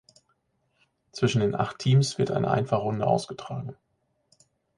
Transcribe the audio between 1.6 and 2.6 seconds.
Teams wird eine